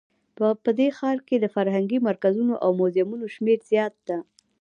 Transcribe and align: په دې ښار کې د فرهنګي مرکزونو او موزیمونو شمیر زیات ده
په 0.63 0.71
دې 0.79 0.87
ښار 0.97 1.17
کې 1.27 1.35
د 1.39 1.45
فرهنګي 1.55 1.99
مرکزونو 2.07 2.53
او 2.63 2.69
موزیمونو 2.79 3.25
شمیر 3.35 3.59
زیات 3.71 3.95
ده 4.07 4.17